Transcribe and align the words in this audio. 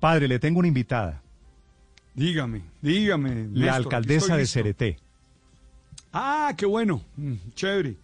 Padre, 0.00 0.28
le 0.28 0.38
tengo 0.38 0.58
una 0.58 0.68
invitada. 0.68 1.22
Dígame, 2.14 2.62
dígame. 2.80 3.48
La 3.52 3.74
alcaldesa 3.74 4.36
de. 4.36 4.46
Cereté. 4.46 4.98
Ah, 6.12 6.54
qué 6.56 6.64
bueno. 6.66 7.02
Mm, 7.16 7.34
Chévere. 7.54 7.96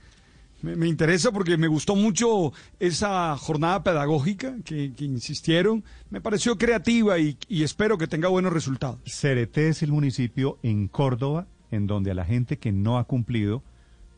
Me, 0.60 0.76
me 0.76 0.86
interesa 0.86 1.32
porque 1.32 1.56
me 1.56 1.66
gustó 1.66 1.96
mucho 1.96 2.52
esa 2.78 3.36
jornada 3.36 3.82
pedagógica 3.82 4.54
que, 4.64 4.92
que 4.94 5.04
insistieron. 5.04 5.82
Me 6.10 6.20
pareció 6.20 6.56
creativa 6.56 7.18
y, 7.18 7.36
y 7.48 7.62
espero 7.64 7.98
que 7.98 8.06
tenga 8.06 8.28
buenos 8.28 8.52
resultados. 8.52 9.00
Cereté 9.06 9.68
es 9.68 9.82
el 9.82 9.90
municipio 9.90 10.58
en 10.62 10.88
Córdoba 10.88 11.46
en 11.70 11.86
donde 11.86 12.10
a 12.10 12.14
la 12.14 12.24
gente 12.24 12.58
que 12.58 12.70
no 12.70 12.98
ha 12.98 13.04
cumplido 13.04 13.62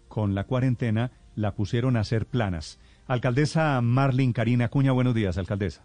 con 0.09 0.35
la 0.35 0.45
cuarentena 0.45 1.13
la 1.37 1.55
pusieron 1.55 1.97
a 1.97 2.01
hacer 2.01 2.27
planas. 2.27 2.79
Alcaldesa 3.07 3.81
Marlin 3.81 4.33
Karina 4.33 4.69
Cuña, 4.69 4.93
buenos 4.93 5.15
días, 5.15 5.39
alcaldesa. 5.39 5.83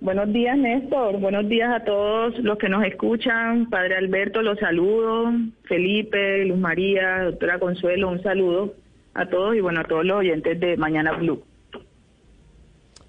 Buenos 0.00 0.30
días, 0.32 0.58
Néstor. 0.58 1.18
Buenos 1.20 1.48
días 1.48 1.72
a 1.74 1.84
todos 1.84 2.38
los 2.40 2.58
que 2.58 2.68
nos 2.68 2.84
escuchan. 2.84 3.70
Padre 3.70 3.96
Alberto, 3.96 4.42
los 4.42 4.58
saludo. 4.58 5.32
Felipe, 5.64 6.44
Luz 6.44 6.58
María, 6.58 7.22
doctora 7.24 7.58
Consuelo, 7.58 8.10
un 8.10 8.22
saludo 8.22 8.74
a 9.14 9.26
todos 9.26 9.56
y 9.56 9.60
bueno, 9.60 9.80
a 9.80 9.84
todos 9.84 10.04
los 10.04 10.18
oyentes 10.18 10.60
de 10.60 10.76
Mañana 10.76 11.12
Blue. 11.12 11.42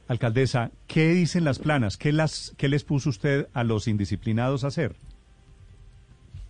Alcaldesa, 0.07 0.71
¿qué 0.87 1.09
dicen 1.09 1.43
las 1.43 1.59
planas? 1.59 1.97
¿Qué, 1.97 2.13
las, 2.13 2.55
¿Qué 2.57 2.69
les 2.69 2.85
puso 2.85 3.09
usted 3.09 3.47
a 3.53 3.65
los 3.65 3.89
indisciplinados 3.89 4.63
a 4.63 4.67
hacer? 4.67 4.93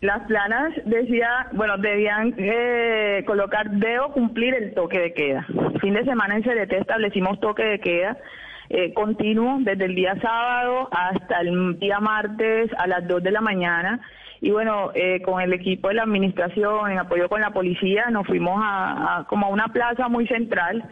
Las 0.01 0.27
planas 0.27 0.75
decía, 0.85 1.47
bueno, 1.53 1.79
debían 1.79 2.35
eh, 2.37 3.23
colocar, 3.25 3.71
debo 3.71 4.11
cumplir 4.11 4.53
el 4.53 4.75
toque 4.75 4.99
de 4.99 5.13
queda. 5.13 5.47
Fin 5.81 5.95
de 5.95 6.05
semana 6.05 6.35
en 6.35 6.43
CDT 6.43 6.73
establecimos 6.73 7.39
toque 7.39 7.63
de 7.63 7.79
queda 7.79 8.15
eh, 8.69 8.93
continuo 8.93 9.57
desde 9.61 9.85
el 9.85 9.95
día 9.95 10.15
sábado 10.21 10.89
hasta 10.91 11.41
el 11.41 11.79
día 11.79 11.99
martes 11.99 12.71
a 12.77 12.87
las 12.87 13.07
2 13.07 13.23
de 13.23 13.31
la 13.31 13.41
mañana. 13.41 14.01
Y 14.39 14.51
bueno, 14.51 14.91
eh, 14.93 15.21
con 15.23 15.41
el 15.41 15.53
equipo 15.53 15.87
de 15.87 15.95
la 15.95 16.03
administración, 16.03 16.91
en 16.91 16.99
apoyo 16.99 17.27
con 17.27 17.41
la 17.41 17.51
policía, 17.51 18.09
nos 18.11 18.27
fuimos 18.27 18.59
a, 18.63 19.19
a 19.19 19.23
como 19.25 19.47
a 19.47 19.49
una 19.49 19.69
plaza 19.69 20.07
muy 20.09 20.27
central 20.27 20.83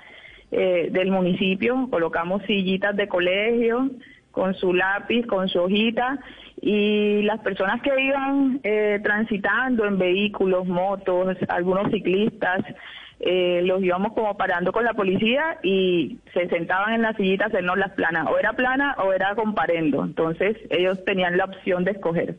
eh, 0.52 0.90
del 0.92 1.12
municipio, 1.12 1.88
colocamos 1.90 2.44
sillitas 2.44 2.96
de 2.96 3.08
colegio 3.08 3.90
con 4.31 4.53
su 4.53 4.73
lápiz, 4.73 5.26
con 5.26 5.50
su 5.50 5.59
hojita, 5.59 6.20
y 6.62 7.23
las 7.23 7.40
personas 7.42 7.81
que 7.81 7.92
iban 8.02 8.59
eh, 8.64 9.00
transitando 9.03 9.86
en 9.86 9.98
vehículos, 9.98 10.66
motos, 10.66 11.36
algunos 11.50 11.92
ciclistas, 11.92 12.64
eh, 13.20 13.62
los 13.64 13.82
íbamos 13.84 14.14
como 14.14 14.36
parando 14.38 14.72
con 14.72 14.84
la 14.84 14.94
policía 14.94 15.58
y 15.64 16.20
se 16.34 16.48
sentaban 16.50 16.94
en 16.94 17.02
la 17.02 17.14
sillita 17.14 17.46
a 17.46 17.48
hacernos 17.48 17.78
las 17.78 17.92
planas, 17.94 18.28
o 18.30 18.38
era 18.38 18.54
plana 18.54 18.96
o 19.00 19.14
era 19.14 19.34
comparendo, 19.36 20.04
entonces 20.04 20.58
ellos 20.70 21.04
tenían 21.06 21.38
la 21.38 21.46
opción 21.46 21.84
de 21.84 21.92
escoger. 21.92 22.36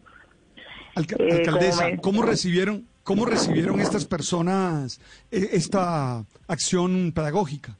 Alca- 0.95 1.17
Eh, 1.19 1.33
alcaldesa, 1.39 1.87
me- 1.89 1.99
¿cómo 1.99 2.23
recibieron, 2.23 2.85
cómo 3.05 3.27
recibieron 3.27 3.81
estas 3.81 4.05
personas 4.07 5.01
eh, 5.31 5.49
esta 5.53 6.25
acción 6.49 7.13
pedagógica? 7.13 7.73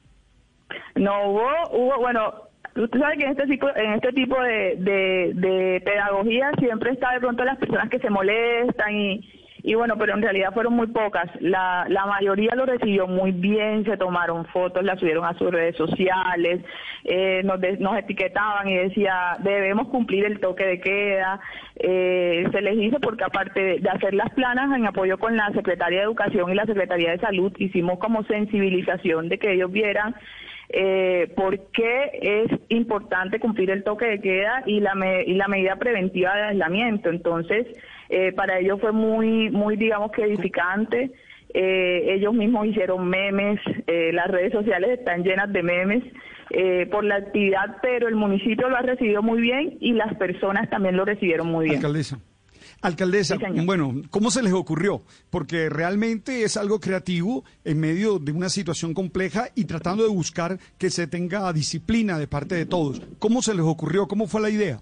No 0.95 1.29
hubo, 1.29 1.49
hubo, 1.71 1.97
bueno, 1.99 2.33
usted 2.75 2.99
sabe 2.99 3.17
que 3.17 3.23
en 3.25 3.31
este 3.31 3.45
tipo, 3.47 3.67
en 3.75 3.93
este 3.93 4.11
tipo 4.13 4.39
de, 4.41 4.75
de, 4.77 5.31
de 5.35 5.81
pedagogía 5.83 6.51
siempre 6.59 6.91
está 6.91 7.11
de 7.13 7.19
pronto 7.19 7.43
las 7.43 7.57
personas 7.57 7.89
que 7.89 7.99
se 7.99 8.09
molestan 8.09 8.95
y, 8.95 9.36
y 9.69 9.75
bueno, 9.75 9.95
pero 9.97 10.13
en 10.13 10.21
realidad 10.21 10.53
fueron 10.53 10.73
muy 10.75 10.87
pocas. 10.87 11.29
La, 11.41 11.85
la 11.89 12.05
mayoría 12.05 12.55
lo 12.55 12.65
recibió 12.65 13.05
muy 13.05 13.33
bien, 13.33 13.83
se 13.83 13.97
tomaron 13.97 14.45
fotos, 14.45 14.81
las 14.81 14.97
subieron 14.97 15.25
a 15.25 15.33
sus 15.37 15.51
redes 15.51 15.75
sociales, 15.75 16.61
eh, 17.03 17.41
nos, 17.43 17.59
de- 17.59 17.75
nos 17.77 17.97
etiquetaban 17.97 18.69
y 18.69 18.75
decía, 18.77 19.35
debemos 19.39 19.89
cumplir 19.89 20.23
el 20.23 20.39
toque 20.39 20.65
de 20.65 20.79
queda. 20.79 21.41
Eh, 21.75 22.47
se 22.49 22.61
les 22.61 22.77
hizo 22.77 22.99
porque 23.01 23.25
aparte 23.25 23.61
de, 23.61 23.79
de 23.79 23.89
hacer 23.89 24.13
las 24.13 24.29
planas 24.31 24.73
en 24.73 24.87
apoyo 24.87 25.17
con 25.17 25.35
la 25.35 25.49
Secretaría 25.51 25.99
de 25.99 26.05
Educación 26.05 26.49
y 26.49 26.55
la 26.55 26.65
Secretaría 26.65 27.11
de 27.11 27.19
Salud, 27.19 27.51
hicimos 27.57 27.99
como 27.99 28.23
sensibilización 28.23 29.27
de 29.27 29.37
que 29.37 29.51
ellos 29.51 29.69
vieran 29.69 30.15
eh, 30.69 31.31
por 31.35 31.57
qué 31.71 32.11
es 32.21 32.59
importante 32.69 33.39
cumplir 33.39 33.69
el 33.71 33.83
toque 33.83 34.05
de 34.05 34.19
queda 34.21 34.63
y 34.65 34.79
la, 34.79 34.95
me- 34.95 35.23
y 35.23 35.33
la 35.33 35.47
medida 35.47 35.75
preventiva 35.77 36.35
de 36.35 36.43
aislamiento. 36.43 37.09
Entonces, 37.09 37.65
eh, 38.09 38.31
para 38.33 38.59
ellos 38.59 38.79
fue 38.81 38.91
muy, 38.91 39.49
muy, 39.49 39.77
digamos 39.77 40.11
que 40.11 40.23
edificante. 40.23 41.11
Eh, 41.53 42.13
ellos 42.15 42.33
mismos 42.33 42.67
hicieron 42.67 43.07
memes, 43.07 43.59
eh, 43.87 44.11
las 44.13 44.27
redes 44.27 44.51
sociales 44.51 44.99
están 44.99 45.23
llenas 45.23 45.51
de 45.53 45.63
memes 45.63 46.03
eh, 46.49 46.85
por 46.91 47.03
la 47.05 47.15
actividad, 47.15 47.77
pero 47.81 48.07
el 48.09 48.15
municipio 48.15 48.67
lo 48.69 48.75
ha 48.75 48.81
recibido 48.81 49.21
muy 49.23 49.39
bien 49.41 49.77
y 49.79 49.93
las 49.93 50.13
personas 50.17 50.69
también 50.69 50.97
lo 50.97 51.05
recibieron 51.05 51.47
muy 51.47 51.65
bien. 51.69 51.81
Alcaldesa, 52.81 53.35
Sí, 53.37 53.65
bueno, 53.65 53.93
¿cómo 54.11 54.29
se 54.29 54.43
les 54.43 54.53
ocurrió? 54.53 55.01
Porque 55.29 55.69
realmente 55.69 56.43
es 56.43 56.57
algo 56.57 56.79
creativo 56.79 57.43
en 57.63 57.79
medio 57.79 58.19
de 58.19 58.31
una 58.31 58.49
situación 58.49 58.93
compleja 58.93 59.47
y 59.55 59.65
tratando 59.65 60.03
de 60.03 60.09
buscar 60.09 60.59
que 60.77 60.89
se 60.89 61.07
tenga 61.07 61.51
disciplina 61.53 62.19
de 62.19 62.27
parte 62.27 62.55
de 62.55 62.65
todos. 62.65 63.01
¿Cómo 63.19 63.41
se 63.41 63.53
les 63.53 63.65
ocurrió? 63.65 64.07
¿Cómo 64.07 64.27
fue 64.27 64.41
la 64.41 64.49
idea? 64.49 64.79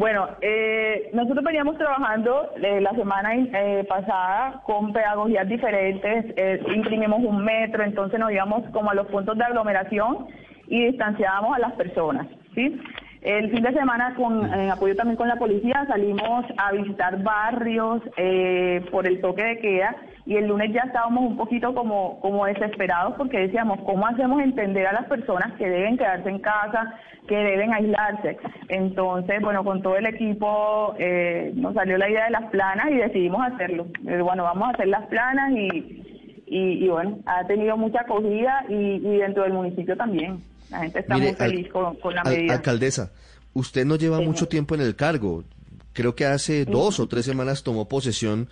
Bueno, 0.00 0.28
eh, 0.40 1.10
nosotros 1.12 1.44
veníamos 1.44 1.76
trabajando 1.76 2.52
eh, 2.56 2.80
la 2.80 2.92
semana 2.92 3.34
eh, 3.36 3.84
pasada 3.86 4.62
con 4.64 4.94
pedagogías 4.94 5.46
diferentes, 5.46 6.24
eh, 6.38 6.58
imprimimos 6.74 7.20
un 7.22 7.44
metro, 7.44 7.84
entonces 7.84 8.18
nos 8.18 8.32
íbamos 8.32 8.66
como 8.70 8.90
a 8.90 8.94
los 8.94 9.08
puntos 9.08 9.36
de 9.36 9.44
aglomeración 9.44 10.26
y 10.68 10.86
distanciábamos 10.86 11.54
a 11.54 11.58
las 11.58 11.72
personas, 11.74 12.26
¿sí? 12.54 12.80
El 13.22 13.50
fin 13.50 13.62
de 13.62 13.72
semana, 13.74 14.14
con 14.14 14.50
en 14.52 14.70
apoyo 14.70 14.96
también 14.96 15.16
con 15.16 15.28
la 15.28 15.36
policía, 15.36 15.84
salimos 15.86 16.46
a 16.56 16.72
visitar 16.72 17.22
barrios 17.22 18.00
eh, 18.16 18.82
por 18.90 19.06
el 19.06 19.20
toque 19.20 19.42
de 19.42 19.58
queda 19.58 19.94
y 20.24 20.36
el 20.36 20.46
lunes 20.46 20.72
ya 20.72 20.82
estábamos 20.82 21.24
un 21.24 21.36
poquito 21.36 21.74
como, 21.74 22.18
como 22.20 22.46
desesperados 22.46 23.14
porque 23.18 23.40
decíamos, 23.40 23.80
¿cómo 23.84 24.06
hacemos 24.06 24.40
entender 24.42 24.86
a 24.86 24.92
las 24.92 25.04
personas 25.04 25.52
que 25.58 25.68
deben 25.68 25.98
quedarse 25.98 26.30
en 26.30 26.38
casa, 26.38 26.94
que 27.28 27.36
deben 27.36 27.74
aislarse? 27.74 28.38
Entonces, 28.68 29.42
bueno, 29.42 29.64
con 29.64 29.82
todo 29.82 29.96
el 29.96 30.06
equipo 30.06 30.94
eh, 30.98 31.52
nos 31.56 31.74
salió 31.74 31.98
la 31.98 32.08
idea 32.08 32.24
de 32.24 32.30
las 32.30 32.50
planas 32.50 32.90
y 32.90 32.96
decidimos 32.96 33.42
hacerlo. 33.42 33.86
Eh, 34.06 34.20
bueno, 34.22 34.44
vamos 34.44 34.68
a 34.68 34.70
hacer 34.70 34.88
las 34.88 35.06
planas 35.08 35.52
y, 35.52 36.09
y, 36.50 36.84
y 36.84 36.88
bueno, 36.88 37.18
ha 37.24 37.46
tenido 37.46 37.76
mucha 37.78 38.00
acogida 38.02 38.64
y, 38.68 38.74
y 38.74 39.16
dentro 39.18 39.44
del 39.44 39.52
municipio 39.54 39.96
también. 39.96 40.42
La 40.70 40.80
gente 40.80 40.98
está 41.00 41.14
Mire, 41.14 41.28
muy 41.28 41.36
feliz 41.36 41.66
al- 41.66 41.72
con, 41.72 41.94
con 41.96 42.14
la 42.14 42.20
al- 42.22 42.36
medida. 42.36 42.54
alcaldesa, 42.54 43.12
usted 43.54 43.86
no 43.86 43.96
lleva 43.96 44.20
mucho 44.20 44.46
tiempo 44.48 44.74
en 44.74 44.82
el 44.82 44.94
cargo. 44.96 45.44
Creo 45.92 46.14
que 46.14 46.26
hace 46.26 46.64
dos 46.66 47.00
o 47.00 47.08
tres 47.08 47.24
semanas 47.24 47.62
tomó 47.62 47.88
posesión. 47.88 48.48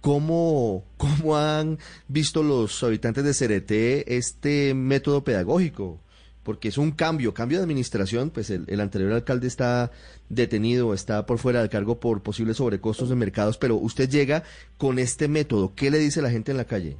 ¿Cómo, 0.00 0.84
¿Cómo 0.98 1.36
han 1.36 1.78
visto 2.08 2.42
los 2.42 2.82
habitantes 2.82 3.24
de 3.24 3.32
Cereté 3.32 4.16
este 4.16 4.74
método 4.74 5.24
pedagógico? 5.24 5.98
Porque 6.42 6.68
es 6.68 6.76
un 6.76 6.90
cambio, 6.90 7.32
cambio 7.32 7.56
de 7.58 7.64
administración, 7.64 8.28
pues 8.28 8.50
el, 8.50 8.64
el 8.68 8.80
anterior 8.80 9.12
alcalde 9.12 9.46
está 9.46 9.90
detenido, 10.28 10.92
está 10.92 11.24
por 11.24 11.38
fuera 11.38 11.60
del 11.60 11.70
cargo 11.70 12.00
por 12.00 12.20
posibles 12.22 12.58
sobrecostos 12.58 13.08
de 13.08 13.14
mercados, 13.14 13.56
pero 13.56 13.76
usted 13.76 14.10
llega 14.10 14.42
con 14.76 14.98
este 14.98 15.26
método. 15.26 15.72
¿Qué 15.74 15.90
le 15.90 15.98
dice 15.98 16.20
la 16.20 16.30
gente 16.30 16.50
en 16.50 16.58
la 16.58 16.66
calle? 16.66 16.98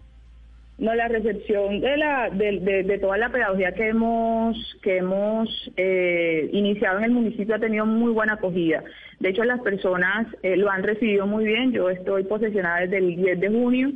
No, 0.77 0.93
la 0.95 1.07
recepción 1.07 1.81
de, 1.81 1.97
la, 1.97 2.31
de, 2.31 2.59
de- 2.59 2.83
de 2.83 2.99
toda 2.99 3.17
la 3.17 3.29
pedagogía 3.31 3.73
que 3.73 3.89
hemos, 3.89 4.57
que 4.83 4.97
hemos 4.97 5.49
eh, 5.77 6.49
iniciado 6.53 6.99
en 6.99 7.05
el 7.05 7.11
municipio 7.13 7.55
ha 7.55 7.61
tenido 7.61 7.87
muy 7.87 8.11
buena 8.13 8.35
acogida. 8.35 8.83
De 9.21 9.29
hecho, 9.29 9.45
las 9.45 9.61
personas 9.61 10.27
eh, 10.43 10.57
lo 10.57 10.69
han 10.71 10.83
recibido 10.83 11.27
muy 11.29 11.45
bien. 11.45 11.71
Yo 11.73 11.91
estoy 11.91 12.25
posesionada 12.25 12.81
desde 12.81 12.99
el 12.99 13.15
10 13.17 13.39
de 13.41 13.49
junio. 13.51 13.93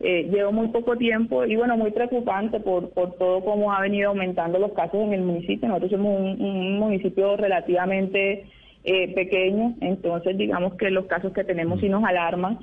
Eh, 0.00 0.28
llevo 0.32 0.52
muy 0.52 0.68
poco 0.68 0.96
tiempo 0.96 1.44
y 1.44 1.54
bueno, 1.54 1.76
muy 1.76 1.92
preocupante 1.92 2.58
por, 2.60 2.90
por 2.90 3.14
todo 3.18 3.44
cómo 3.44 3.72
ha 3.72 3.80
venido 3.82 4.08
aumentando 4.08 4.58
los 4.58 4.72
casos 4.72 5.00
en 5.04 5.12
el 5.12 5.20
municipio. 5.22 5.68
Nosotros 5.68 5.92
somos 5.92 6.18
un, 6.18 6.40
un 6.42 6.78
municipio 6.78 7.36
relativamente 7.36 8.46
eh, 8.84 9.14
pequeño, 9.14 9.76
entonces 9.80 10.36
digamos 10.36 10.74
que 10.74 10.90
los 10.90 11.04
casos 11.06 11.32
que 11.32 11.44
tenemos 11.44 11.78
sí 11.80 11.88
nos 11.88 12.02
alarman. 12.04 12.58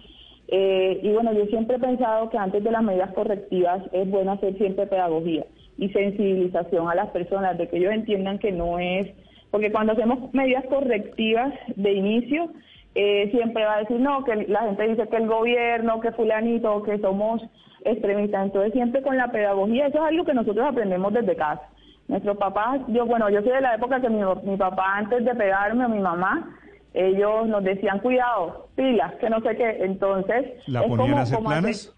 Eh, 0.52 1.00
y 1.04 1.10
bueno, 1.10 1.32
yo 1.34 1.46
siempre 1.46 1.76
he 1.76 1.80
pensado 1.80 2.30
que 2.30 2.38
antes 2.38 2.64
de 2.64 2.72
las 2.72 2.82
medidas 2.82 3.14
correctivas 3.14 3.84
es 3.92 4.10
bueno 4.10 4.32
hacer 4.32 4.58
siempre 4.58 4.88
pedagogía. 4.88 5.46
y 5.78 5.88
sensibilización 5.90 6.90
a 6.90 6.96
las 6.96 7.10
personas, 7.12 7.58
de 7.58 7.70
que 7.70 7.78
ellos 7.78 7.94
entiendan 7.94 8.38
que 8.38 8.52
no 8.52 8.80
es, 8.80 9.08
porque 9.50 9.72
cuando 9.72 9.94
hacemos 9.94 10.34
medidas 10.34 10.66
correctivas 10.66 11.54
de 11.76 11.94
inicio, 11.94 12.50
eh, 12.96 13.30
siempre 13.32 13.64
va 13.64 13.76
a 13.76 13.80
decir, 13.80 13.98
no, 13.98 14.26
que 14.26 14.36
la 14.48 14.64
gente 14.64 14.90
dice 14.90 15.08
que 15.08 15.16
el 15.16 15.28
gobierno, 15.28 16.02
que 16.02 16.12
fulanito, 16.12 16.84
que 16.84 16.98
somos 17.00 17.42
extremistas. 17.86 18.48
Entonces 18.48 18.74
siempre 18.74 19.02
con 19.02 19.16
la 19.16 19.32
pedagogía, 19.32 19.88
eso 19.88 20.00
es 20.00 20.04
algo 20.04 20.26
que 20.26 20.34
nosotros 20.34 20.66
aprendemos 20.66 21.14
desde 21.14 21.36
casa. 21.36 21.62
Nuestros 22.10 22.38
papás, 22.38 22.82
yo 22.88 23.06
bueno, 23.06 23.30
yo 23.30 23.42
soy 23.42 23.52
de 23.52 23.62
la 23.62 23.76
época 23.76 24.02
que 24.02 24.10
mi, 24.10 24.22
mi 24.44 24.58
papá 24.58 24.98
antes 24.98 25.24
de 25.24 25.36
pegarme 25.36 25.86
o 25.86 25.90
mi 25.90 26.00
mamá, 26.00 26.58
ellos 26.94 27.48
nos 27.48 27.64
decían 27.64 28.00
cuidado, 28.00 28.70
pilas, 28.76 29.14
que 29.16 29.30
no 29.30 29.40
sé 29.42 29.56
qué. 29.56 29.78
Entonces, 29.84 30.46
¿La 30.68 30.84
ponían 30.84 31.18
a 31.18 31.22
hacer 31.22 31.40
planes? 31.40 31.96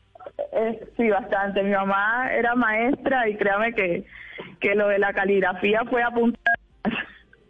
Eh, 0.54 0.80
sí, 0.98 1.10
bastante. 1.10 1.64
Mi 1.64 1.72
mamá 1.72 2.32
era 2.34 2.56
maestra 2.56 3.28
y 3.30 3.36
créame 3.38 3.74
que, 3.74 4.06
que 4.60 4.76
lo 4.76 4.88
de 4.88 5.00
la 5.00 5.14
caligrafía 5.14 5.84
fue 5.90 6.04
apuntar. 6.04 6.42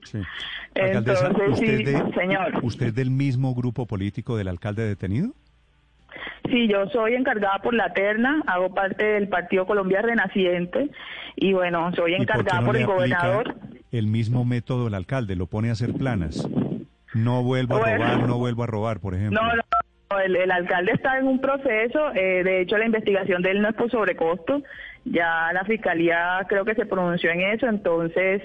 Sí. 0.04 0.20
Alcaldesa, 0.76 1.28
Entonces, 1.28 1.50
¿usted, 1.60 1.78
sí, 1.78 1.84
de- 1.84 2.14
señor. 2.14 2.60
¿usted 2.64 2.88
es 2.88 2.96
del 2.96 3.10
mismo 3.12 3.54
grupo 3.54 3.86
político 3.86 4.38
del 4.38 4.48
alcalde 4.48 4.84
detenido? 4.88 5.32
Sí, 6.50 6.68
yo 6.70 6.86
soy 6.88 7.14
encargada 7.16 7.60
por 7.60 7.74
la 7.74 7.92
terna, 7.94 8.42
hago 8.48 8.74
parte 8.74 9.04
del 9.06 9.28
Partido 9.30 9.66
Colombia 9.66 10.02
Renaciente 10.02 10.90
y 11.36 11.54
bueno, 11.54 11.92
soy 11.94 12.14
¿Y 12.14 12.18
por 12.18 12.26
qué 12.26 12.32
encargada 12.34 12.62
no 12.62 12.68
por 12.68 12.78
el 12.78 12.86
gobernador. 12.86 13.56
el 13.92 14.08
mismo 14.08 14.44
método 14.46 14.86
del 14.86 14.94
alcalde? 14.96 15.36
Lo 15.36 15.48
pone 15.48 15.70
a 15.70 15.74
hacer 15.74 15.94
planas. 15.94 16.48
No 17.14 17.44
vuelvo 17.44 17.76
a 17.76 17.80
robar, 17.80 18.28
no 18.28 18.38
vuelvo 18.38 18.64
a 18.64 18.68
robar, 18.68 19.00
por 19.00 19.16
ejemplo. 19.16 19.42
No, 19.42 19.56
no, 19.56 19.62
no, 20.12 20.20
el, 20.20 20.36
el 20.36 20.52
alcalde 20.52 20.94
está 20.94 21.18
en 21.18 21.28
un 21.28 21.40
proceso, 21.40 22.12
eh, 22.14 22.44
de 22.44 22.62
hecho 22.62 22.78
la 22.78 22.86
investigación 22.86 23.42
de 23.42 23.52
él 23.52 23.62
no 23.62 23.70
es 23.70 23.76
por 23.76 23.90
sobrecosto, 23.92 24.62
ya 25.06 25.52
la 25.54 25.64
fiscalía 25.66 26.46
creo 26.48 26.66
que 26.66 26.76
se 26.76 26.86
pronunció 26.86 27.32
en 27.32 27.42
eso, 27.42 27.68
entonces 27.68 28.42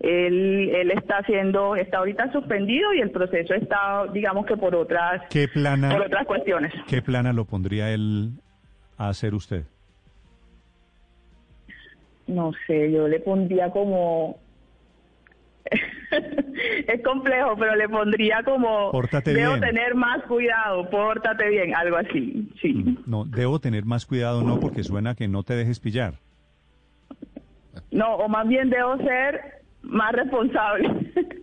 él, 0.00 0.70
él 0.74 0.90
está 0.90 1.18
haciendo, 1.18 1.76
está 1.76 1.98
ahorita 1.98 2.30
suspendido 2.32 2.92
y 2.92 3.00
el 3.00 3.10
proceso 3.10 3.54
está, 3.54 4.06
digamos 4.12 4.46
que 4.46 4.56
por 4.56 4.74
otras, 4.74 5.22
¿Qué 5.30 5.48
plana, 5.48 5.90
por 5.90 6.02
otras 6.02 6.26
cuestiones. 6.26 6.72
¿Qué 6.86 7.00
plana 7.00 7.32
lo 7.32 7.44
pondría 7.44 7.90
él 7.90 8.32
a 8.98 9.08
hacer 9.08 9.34
usted? 9.34 9.64
No 12.26 12.52
sé, 12.66 12.90
yo 12.90 13.06
le 13.08 13.20
pondría 13.20 13.70
como... 13.70 14.38
es 16.86 17.02
complejo, 17.02 17.56
pero 17.58 17.74
le 17.76 17.88
pondría 17.88 18.42
como... 18.44 18.90
Pórtate 18.92 19.32
Debo 19.34 19.54
bien. 19.54 19.60
tener 19.60 19.94
más 19.94 20.22
cuidado, 20.24 20.88
pórtate 20.90 21.48
bien, 21.48 21.74
algo 21.74 21.96
así, 21.96 22.48
sí. 22.60 22.98
No, 23.06 23.24
debo 23.24 23.58
tener 23.60 23.84
más 23.84 24.06
cuidado, 24.06 24.42
no, 24.42 24.60
porque 24.60 24.84
suena 24.84 25.14
que 25.14 25.28
no 25.28 25.42
te 25.42 25.54
dejes 25.54 25.80
pillar. 25.80 26.14
No, 27.90 28.14
o 28.16 28.28
más 28.28 28.46
bien 28.48 28.70
debo 28.70 28.96
ser 28.98 29.40
más 29.82 30.12
responsable. 30.12 30.88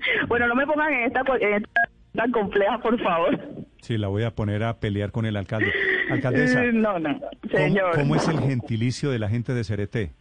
bueno, 0.27 0.47
no 0.47 0.55
me 0.55 0.65
pongan 0.65 0.93
en 0.93 1.03
esta, 1.05 1.23
co- 1.23 1.35
en 1.37 1.53
esta 1.55 1.69
tan 2.13 2.31
compleja, 2.31 2.77
por 2.81 3.01
favor. 3.01 3.39
Sí, 3.81 3.97
la 3.97 4.07
voy 4.09 4.23
a 4.23 4.31
poner 4.31 4.63
a 4.63 4.79
pelear 4.79 5.11
con 5.11 5.25
el 5.25 5.37
alcalde. 5.37 5.71
Alcaldesa, 6.09 6.61
No, 6.73 6.99
no, 6.99 7.19
¿cómo, 7.19 7.57
señor. 7.57 7.95
cómo 7.95 8.15
es 8.15 8.27
el 8.27 8.39
gentilicio 8.39 9.09
de 9.11 9.19
la 9.19 9.29
gente 9.29 9.53
de 9.53 9.63
Cereté? 9.63 10.11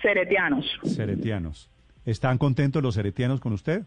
Ceretianos. 0.00 0.64
Ceretianos. 0.84 1.70
¿Están 2.08 2.38
contentos 2.38 2.82
los 2.82 2.94
ceretianos 2.94 3.38
con 3.38 3.52
usted? 3.52 3.82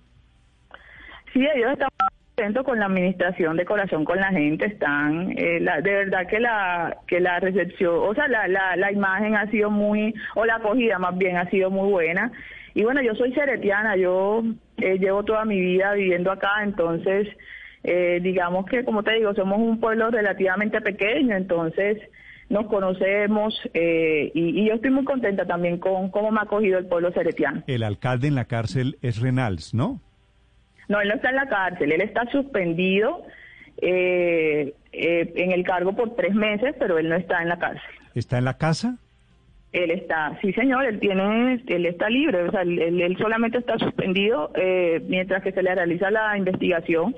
Sí, 1.34 1.40
ellos 1.56 1.72
están 1.72 1.90
contentos 2.36 2.64
con 2.64 2.78
la 2.80 2.86
administración 2.86 3.58
de 3.58 3.66
corazón 3.66 4.06
con 4.06 4.20
la 4.20 4.30
gente, 4.30 4.68
están, 4.68 5.32
eh, 5.36 5.60
la- 5.60 5.82
de 5.82 5.92
verdad 5.92 6.28
que 6.28 6.40
la 6.40 6.98
que 7.08 7.20
la 7.20 7.40
recepción, 7.40 7.96
o 7.98 8.14
sea, 8.14 8.28
la, 8.28 8.48
la, 8.48 8.76
la 8.76 8.92
imagen 8.92 9.36
ha 9.36 9.50
sido 9.50 9.72
muy, 9.72 10.14
o 10.36 10.46
la 10.46 10.58
acogida 10.58 11.00
más 11.00 11.18
bien 11.18 11.36
ha 11.38 11.50
sido 11.50 11.72
muy 11.72 11.90
buena. 11.90 12.32
Y 12.76 12.84
bueno, 12.84 13.02
yo 13.02 13.16
soy 13.16 13.34
ceretiana, 13.34 13.96
yo 13.96 14.44
eh, 14.78 15.00
llevo 15.00 15.24
toda 15.26 15.44
mi 15.44 15.60
vida 15.60 15.94
viviendo 15.94 16.32
acá, 16.32 16.62
entonces, 16.64 17.28
eh, 17.84 18.20
digamos 18.22 18.68
que, 18.68 18.86
como 18.86 19.02
te 19.02 19.14
digo, 19.14 19.34
somos 19.34 19.58
un 19.58 19.80
pueblo 19.80 20.12
relativamente 20.12 20.80
pequeño, 20.80 21.36
entonces 21.36 21.98
nos 22.52 22.68
conocemos 22.68 23.60
eh, 23.74 24.32
y, 24.34 24.62
y 24.62 24.68
yo 24.68 24.76
estoy 24.76 24.92
muy 24.92 25.06
contenta 25.06 25.46
también 25.46 25.78
con 25.78 26.10
cómo 26.12 26.32
me 26.32 26.40
ha 26.40 26.44
acogido 26.44 26.78
el 26.78 26.86
pueblo 26.86 27.12
ceretiano. 27.12 27.64
El 27.66 27.84
alcalde 27.84 28.28
en 28.28 28.36
la 28.36 28.46
cárcel 28.46 28.98
es 29.02 29.20
Renals, 29.20 29.74
¿no? 29.74 30.02
No, 30.90 31.00
él 31.00 31.08
no 31.08 31.16
está 31.16 31.30
en 31.30 31.36
la 31.38 31.48
cárcel, 31.48 31.92
él 31.94 32.02
está 32.02 32.30
suspendido 32.32 33.24
eh, 33.82 34.74
eh, 34.92 35.34
en 35.36 35.52
el 35.52 35.64
cargo 35.64 35.96
por 35.96 36.16
tres 36.16 36.36
meses, 36.36 36.76
pero 36.78 37.00
él 37.00 37.08
no 37.08 37.16
está 37.16 37.42
en 37.42 37.48
la 37.48 37.58
cárcel. 37.58 37.90
¿Está 38.14 38.38
en 38.38 38.46
la 38.46 38.58
casa? 38.58 38.98
Él 39.72 39.90
está, 39.90 40.38
sí 40.42 40.52
señor, 40.52 40.84
él 40.84 41.00
tiene, 41.00 41.64
él 41.66 41.86
está 41.86 42.10
libre, 42.10 42.44
o 42.44 42.52
sea, 42.52 42.64
él, 42.64 43.02
él 43.02 43.18
solamente 43.18 43.60
está 43.60 43.80
suspendido 43.80 44.52
eh, 44.56 45.02
mientras 45.08 45.42
que 45.42 45.54
se 45.54 45.64
le 45.64 45.74
realiza 45.74 46.12
la 46.12 46.38
investigación, 46.38 47.16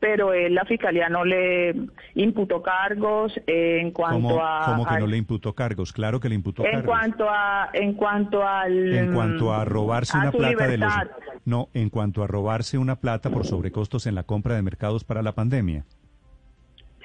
pero 0.00 0.32
él, 0.32 0.54
la 0.54 0.64
fiscalía 0.64 1.08
no 1.08 1.24
le 1.24 1.74
imputó 2.14 2.62
cargos 2.62 3.38
en 3.46 3.92
cuanto 3.92 4.28
¿Cómo, 4.28 4.42
a, 4.42 4.64
cómo 4.64 4.86
que 4.86 4.98
no 4.98 5.06
le 5.06 5.18
imputó 5.18 5.54
cargos? 5.54 5.92
Claro 5.92 6.18
que 6.18 6.28
le 6.30 6.34
imputó 6.34 6.64
en 6.64 6.72
cargos. 6.72 6.86
cuanto 6.86 7.28
a, 7.28 7.68
en 7.74 7.92
cuanto 7.92 8.46
al, 8.46 8.94
En 8.94 9.12
cuanto 9.12 9.52
a 9.52 9.64
robarse 9.64 10.16
a 10.16 10.22
una 10.22 10.32
plata 10.32 10.66
de 10.66 10.78
los... 10.78 10.90
libertad. 10.90 11.16
No, 11.44 11.68
en 11.74 11.90
cuanto 11.90 12.22
a 12.22 12.26
robarse 12.26 12.78
una 12.78 12.96
plata 12.96 13.30
por 13.30 13.46
sobrecostos 13.46 14.06
en 14.06 14.14
la 14.14 14.24
compra 14.24 14.54
de 14.54 14.62
mercados 14.62 15.04
para 15.04 15.22
la 15.22 15.32
pandemia. 15.32 15.84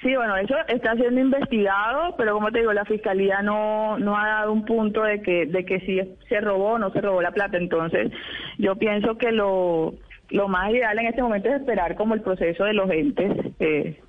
Sí, 0.01 0.15
bueno, 0.15 0.35
eso 0.37 0.53
está 0.67 0.93
siendo 0.95 1.19
investigado, 1.19 2.15
pero 2.15 2.33
como 2.33 2.51
te 2.51 2.59
digo, 2.59 2.73
la 2.73 2.85
fiscalía 2.85 3.41
no, 3.41 3.97
no 3.97 4.17
ha 4.17 4.27
dado 4.27 4.51
un 4.51 4.63
punto 4.63 5.01
de 5.01 5.21
que, 5.21 5.47
de 5.47 5.65
que 5.65 5.79
si 5.79 5.99
se 6.29 6.41
robó 6.41 6.73
o 6.73 6.77
no 6.77 6.91
se 6.91 7.01
robó 7.01 7.21
la 7.21 7.31
plata. 7.31 7.57
Entonces, 7.57 8.11
yo 8.59 8.75
pienso 8.75 9.17
que 9.17 9.31
lo, 9.31 9.95
lo 10.29 10.47
más 10.47 10.71
ideal 10.71 10.97
en 10.99 11.07
este 11.07 11.21
momento 11.21 11.49
es 11.49 11.61
esperar 11.61 11.95
como 11.95 12.13
el 12.13 12.21
proceso 12.21 12.63
de 12.63 12.73
los 12.73 12.89
entes, 12.89 13.31
eh, 13.59 13.99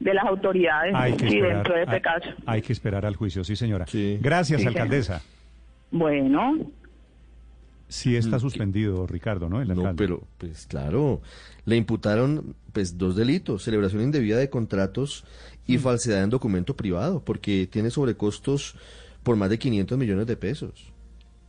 de 0.00 0.14
las 0.14 0.24
autoridades, 0.24 0.94
Hay 0.94 1.12
que 1.14 1.28
sí, 1.28 1.36
esperar, 1.36 1.54
dentro 1.56 1.74
de 1.74 1.82
este 1.82 1.94
hay- 1.96 2.00
caso. 2.02 2.28
hay 2.46 2.62
que 2.62 2.72
esperar 2.72 3.04
al 3.06 3.16
juicio, 3.16 3.44
sí 3.44 3.54
señora. 3.56 3.86
Sí. 3.86 4.18
Gracias, 4.20 4.60
Sí, 4.62 4.66
alcaldesa. 4.66 5.22
Bueno, 5.90 6.58
Sí 7.88 8.14
está 8.14 8.38
suspendido, 8.38 9.04
Ricardo, 9.08 9.48
¿no? 9.48 9.60
El 9.60 9.66
No, 9.66 9.74
alcalde. 9.74 9.94
pero, 9.98 10.22
pues 10.38 10.64
claro, 10.68 11.20
le 11.64 11.74
imputaron 11.74 12.54
pues 12.72 12.96
dos 12.96 13.16
delitos, 13.16 13.64
celebración 13.64 14.02
indebida 14.02 14.36
de 14.38 14.48
contratos 14.48 15.24
y 15.66 15.76
Mm. 15.76 15.80
falsedad 15.80 16.22
en 16.22 16.30
documento 16.30 16.76
privado, 16.76 17.20
porque 17.24 17.66
tiene 17.68 17.90
sobrecostos 17.90 18.76
por 19.24 19.34
más 19.34 19.50
de 19.50 19.58
500 19.58 19.98
millones 19.98 20.28
de 20.28 20.36
pesos. 20.36 20.92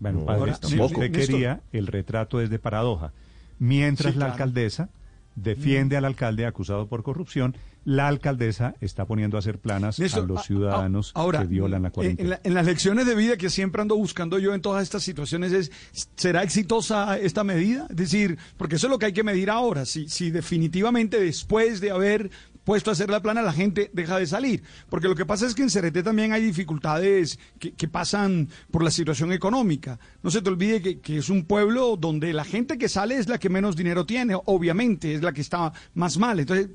Bueno, 0.01 0.19
No, 0.21 0.25
padre, 0.25 0.53
tampoco. 0.59 0.85
usted 0.99 1.11
quería, 1.11 1.61
el 1.71 1.87
retrato 1.87 2.41
es 2.41 2.49
de 2.49 2.59
paradoja. 2.59 3.13
Mientras 3.59 4.11
Sí, 4.13 4.19
la 4.19 4.25
claro. 4.25 4.33
alcaldesa 4.33 4.89
defiende 5.35 5.95
al 5.95 6.03
alcalde 6.05 6.45
acusado 6.45 6.87
por 6.87 7.03
corrupción, 7.03 7.55
la 7.85 8.07
alcaldesa 8.07 8.75
está 8.81 9.05
poniendo 9.05 9.37
a 9.37 9.39
hacer 9.39 9.57
planas 9.59 9.97
Néstor, 9.99 10.23
a 10.23 10.27
los 10.27 10.39
a- 10.39 10.43
ciudadanos 10.43 11.11
ahora, 11.15 11.39
que 11.41 11.47
violan 11.47 11.83
la 11.83 11.87
en- 11.87 11.93
cuarentena. 11.93 12.23
En, 12.25 12.29
la- 12.31 12.41
en 12.43 12.53
las 12.53 12.65
lecciones 12.65 13.05
de 13.05 13.15
vida 13.15 13.37
que 13.37 13.49
siempre 13.49 13.81
ando 13.81 13.95
buscando 13.95 14.37
yo 14.39 14.53
en 14.53 14.61
todas 14.61 14.83
estas 14.83 15.03
situaciones 15.03 15.51
es, 15.53 15.71
¿será 16.15 16.43
exitosa 16.43 17.17
esta 17.17 17.43
medida? 17.43 17.87
Es 17.89 17.95
decir, 17.95 18.37
porque 18.57 18.75
eso 18.75 18.87
es 18.87 18.91
lo 18.91 18.99
que 18.99 19.05
hay 19.07 19.13
que 19.13 19.23
medir 19.23 19.49
ahora, 19.49 19.85
si, 19.85 20.09
si 20.09 20.31
definitivamente 20.31 21.19
después 21.19 21.79
de 21.79 21.91
haber 21.91 22.29
puesto 22.71 22.89
a 22.89 22.93
hacer 22.93 23.09
la 23.09 23.21
plana 23.21 23.41
la 23.41 23.51
gente 23.51 23.91
deja 23.91 24.17
de 24.17 24.25
salir. 24.25 24.63
Porque 24.87 25.09
lo 25.09 25.15
que 25.15 25.25
pasa 25.25 25.45
es 25.45 25.55
que 25.55 25.61
en 25.61 25.69
Cereté 25.69 26.03
también 26.03 26.31
hay 26.31 26.41
dificultades 26.41 27.37
que, 27.59 27.73
que 27.73 27.89
pasan 27.89 28.47
por 28.71 28.81
la 28.81 28.91
situación 28.91 29.33
económica. 29.33 29.99
No 30.23 30.31
se 30.31 30.41
te 30.41 30.49
olvide 30.49 30.81
que, 30.81 31.01
que 31.01 31.17
es 31.17 31.27
un 31.29 31.43
pueblo 31.43 31.97
donde 31.97 32.31
la 32.31 32.45
gente 32.45 32.77
que 32.77 32.87
sale 32.87 33.15
es 33.15 33.27
la 33.27 33.39
que 33.39 33.49
menos 33.49 33.75
dinero 33.75 34.05
tiene, 34.05 34.37
obviamente, 34.45 35.13
es 35.13 35.21
la 35.21 35.33
que 35.33 35.41
está 35.41 35.73
más 35.95 36.17
mal. 36.17 36.39
Entonces, 36.39 36.69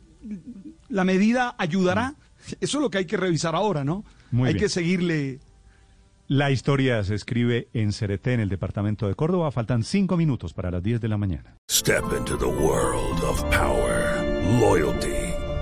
la 0.90 1.04
medida 1.04 1.54
ayudará. 1.56 2.14
Eso 2.60 2.76
es 2.76 2.82
lo 2.82 2.90
que 2.90 2.98
hay 2.98 3.06
que 3.06 3.16
revisar 3.16 3.54
ahora, 3.54 3.82
¿no? 3.82 4.04
Muy 4.30 4.48
hay 4.48 4.52
bien. 4.52 4.64
que 4.64 4.68
seguirle. 4.68 5.40
La 6.28 6.50
historia 6.50 7.02
se 7.04 7.14
escribe 7.14 7.68
en 7.72 7.94
Cereté, 7.94 8.34
en 8.34 8.40
el 8.40 8.50
departamento 8.50 9.08
de 9.08 9.14
Córdoba. 9.14 9.50
Faltan 9.50 9.82
cinco 9.82 10.18
minutos 10.18 10.52
para 10.52 10.70
las 10.70 10.82
10 10.82 11.00
de 11.00 11.08
la 11.08 11.16
mañana. 11.16 11.56
Step 11.70 12.04
into 12.18 12.36
the 12.36 12.44
world 12.44 13.22
of 13.22 13.42
power, 13.44 14.22
loyalty, 14.60 15.25